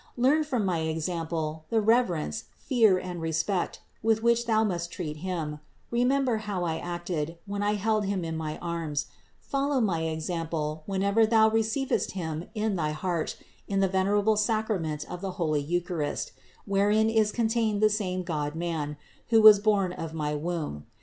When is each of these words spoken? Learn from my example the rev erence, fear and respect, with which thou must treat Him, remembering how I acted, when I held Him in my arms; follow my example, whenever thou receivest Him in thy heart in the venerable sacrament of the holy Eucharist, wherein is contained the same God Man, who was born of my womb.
Learn 0.17 0.43
from 0.43 0.65
my 0.65 0.79
example 0.79 1.65
the 1.69 1.79
rev 1.79 2.07
erence, 2.07 2.45
fear 2.57 2.97
and 2.97 3.21
respect, 3.21 3.81
with 4.01 4.23
which 4.23 4.47
thou 4.47 4.63
must 4.63 4.91
treat 4.91 5.17
Him, 5.17 5.59
remembering 5.91 6.39
how 6.39 6.63
I 6.63 6.79
acted, 6.79 7.37
when 7.45 7.61
I 7.61 7.75
held 7.75 8.05
Him 8.05 8.25
in 8.25 8.35
my 8.35 8.57
arms; 8.57 9.05
follow 9.39 9.79
my 9.79 10.01
example, 10.05 10.81
whenever 10.87 11.27
thou 11.27 11.51
receivest 11.51 12.13
Him 12.13 12.45
in 12.55 12.77
thy 12.77 12.93
heart 12.93 13.35
in 13.67 13.79
the 13.79 13.87
venerable 13.87 14.37
sacrament 14.37 15.05
of 15.07 15.21
the 15.21 15.33
holy 15.33 15.61
Eucharist, 15.61 16.31
wherein 16.65 17.07
is 17.07 17.31
contained 17.31 17.79
the 17.79 17.87
same 17.87 18.23
God 18.23 18.55
Man, 18.55 18.97
who 19.29 19.39
was 19.39 19.59
born 19.59 19.93
of 19.93 20.15
my 20.15 20.33
womb. 20.33 20.87